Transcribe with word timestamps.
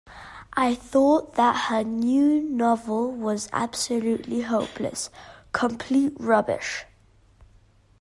I 0.57 0.73
thought 0.73 1.35
that 1.35 1.65
her 1.69 1.83
new 1.83 2.41
novel 2.41 3.11
was 3.11 3.47
absolutely 3.53 4.41
hopeless. 4.41 5.11
Complete 5.51 6.13
rubbish 6.19 6.85